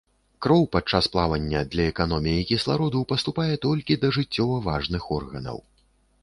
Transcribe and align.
Кроў 0.43 0.63
падчас 0.75 1.09
плавання 1.15 1.61
для 1.75 1.85
эканоміі 1.93 2.47
кіслароду 2.53 3.03
паступае 3.13 3.53
толькі 3.67 3.99
да 4.07 4.13
жыццёва 4.17 4.57
важных 4.71 5.03
органаў. 5.21 5.57